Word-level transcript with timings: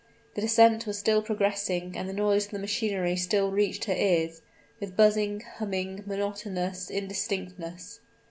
The 0.33 0.41
descent 0.41 0.87
was 0.87 0.97
still 0.97 1.21
progressing 1.21 1.93
and 1.95 2.09
the 2.09 2.13
noise 2.13 2.45
of 2.45 2.51
the 2.53 2.57
machinery 2.57 3.15
still 3.15 3.51
reached 3.51 3.85
her 3.85 3.93
ears, 3.93 4.41
with 4.79 4.97
buzzing, 4.97 5.41
humming, 5.59 6.03
monotonous 6.07 6.89
indistinctness. 6.89 7.99